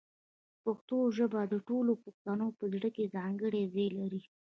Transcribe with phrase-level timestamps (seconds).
[0.63, 4.21] پښتو ژبه د ټولو پښتنو په زړه کې ځانګړی ځای لري.